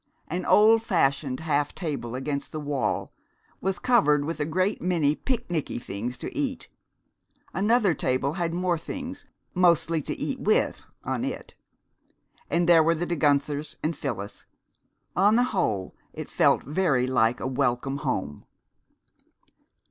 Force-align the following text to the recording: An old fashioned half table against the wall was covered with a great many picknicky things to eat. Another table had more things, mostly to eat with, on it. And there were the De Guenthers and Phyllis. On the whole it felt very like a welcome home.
An 0.29 0.45
old 0.47 0.81
fashioned 0.81 1.41
half 1.41 1.75
table 1.75 2.15
against 2.15 2.51
the 2.51 2.59
wall 2.59 3.13
was 3.59 3.77
covered 3.77 4.25
with 4.25 4.39
a 4.39 4.45
great 4.47 4.81
many 4.81 5.15
picknicky 5.15 5.79
things 5.79 6.17
to 6.17 6.35
eat. 6.35 6.69
Another 7.53 7.93
table 7.93 8.33
had 8.33 8.51
more 8.51 8.79
things, 8.79 9.27
mostly 9.53 10.01
to 10.01 10.19
eat 10.19 10.39
with, 10.39 10.87
on 11.03 11.23
it. 11.23 11.53
And 12.49 12.67
there 12.67 12.81
were 12.81 12.95
the 12.95 13.05
De 13.05 13.15
Guenthers 13.15 13.77
and 13.83 13.95
Phyllis. 13.95 14.47
On 15.15 15.35
the 15.35 15.43
whole 15.43 15.93
it 16.13 16.31
felt 16.31 16.63
very 16.63 17.05
like 17.05 17.39
a 17.39 17.45
welcome 17.45 17.97
home. 17.97 18.45